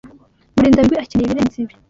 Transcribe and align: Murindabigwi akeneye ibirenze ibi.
Murindabigwi 0.55 1.01
akeneye 1.03 1.27
ibirenze 1.27 1.55
ibi. 1.61 1.73